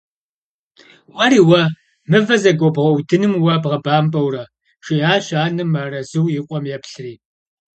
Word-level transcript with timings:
-Уэри 1.15 1.39
уэ, 1.49 1.61
мывэ 2.09 2.35
зэгуэбгъэудыным 2.41 3.33
уэ 3.43 3.55
бгъэбампӏэурэ!– 3.63 4.43
жиӏащ 4.85 5.25
анэм 5.43 5.69
мыарэзыуэ 5.73 6.31
и 6.37 6.39
къуэм 6.47 6.65
еплъри. 6.75 7.13